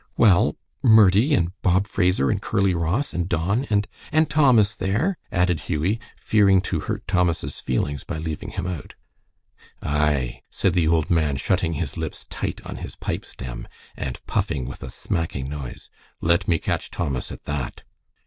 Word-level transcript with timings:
"Well, 0.17 0.55
Murdie, 0.81 1.35
and 1.35 1.51
Bob 1.61 1.85
Fraser, 1.85 2.31
and 2.31 2.41
Curly 2.41 2.73
Ross, 2.73 3.13
and 3.13 3.29
Don, 3.29 3.65
and 3.65 3.87
and 4.11 4.27
Thomas, 4.31 4.73
there," 4.73 5.15
added 5.31 5.59
Hughie, 5.69 5.99
fearing 6.17 6.59
to 6.61 6.79
hurt 6.79 7.07
Thomas' 7.07 7.61
feelings 7.61 8.03
by 8.03 8.17
leaving 8.17 8.49
him 8.49 8.65
out. 8.65 8.95
"Ay," 9.83 10.41
said 10.49 10.73
the 10.73 10.87
old 10.87 11.11
man, 11.11 11.35
shutting 11.35 11.73
his 11.73 11.97
lips 11.97 12.25
tight 12.31 12.61
on 12.65 12.77
his 12.77 12.95
pipestem 12.95 13.67
and 13.95 14.25
puffing 14.25 14.65
with 14.65 14.81
a 14.81 14.89
smacking 14.89 15.47
noise, 15.47 15.87
"let 16.19 16.47
me 16.47 16.57
catch 16.57 16.89
Thomas 16.89 17.31
at 17.31 17.43
that!" 17.43 17.83